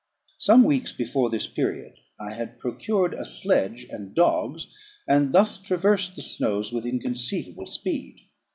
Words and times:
Some 0.39 0.63
weeks 0.63 0.91
before 0.91 1.29
this 1.29 1.45
period 1.45 1.93
I 2.19 2.31
had 2.33 2.57
procured 2.59 3.13
a 3.13 3.23
sledge 3.23 3.85
and 3.91 4.15
dogs, 4.15 4.65
and 5.07 5.31
thus 5.31 5.57
traversed 5.57 6.15
the 6.15 6.23
snows 6.23 6.73
with 6.73 6.87
inconceivable 6.87 7.67
speed. 7.67 8.21